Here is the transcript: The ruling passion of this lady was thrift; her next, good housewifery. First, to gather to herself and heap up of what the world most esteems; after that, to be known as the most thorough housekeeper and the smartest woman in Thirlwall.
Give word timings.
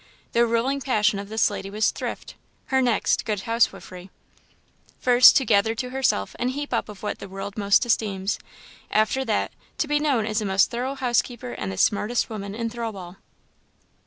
The 0.31 0.47
ruling 0.47 0.81
passion 0.81 1.19
of 1.19 1.29
this 1.29 1.51
lady 1.51 1.69
was 1.69 1.91
thrift; 1.91 2.33
her 2.73 2.81
next, 2.81 3.23
good 3.23 3.41
housewifery. 3.41 4.09
First, 4.99 5.37
to 5.37 5.45
gather 5.45 5.75
to 5.75 5.91
herself 5.91 6.35
and 6.39 6.49
heap 6.49 6.73
up 6.73 6.89
of 6.89 7.03
what 7.03 7.19
the 7.19 7.29
world 7.29 7.55
most 7.55 7.85
esteems; 7.85 8.39
after 8.89 9.23
that, 9.25 9.51
to 9.77 9.87
be 9.87 9.99
known 9.99 10.25
as 10.25 10.39
the 10.39 10.45
most 10.45 10.71
thorough 10.71 10.95
housekeeper 10.95 11.51
and 11.51 11.71
the 11.71 11.77
smartest 11.77 12.31
woman 12.31 12.55
in 12.55 12.67
Thirlwall. 12.67 13.17